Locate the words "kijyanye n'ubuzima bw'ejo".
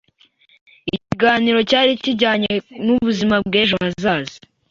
2.03-3.75